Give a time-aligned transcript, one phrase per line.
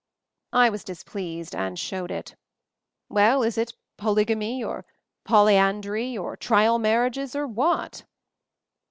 [0.53, 2.33] I was displeased, and showed it.
[3.07, 4.83] "Well, is it Polygamy, or
[5.25, 8.03] Polyandry, or Trial Marriages, or what?"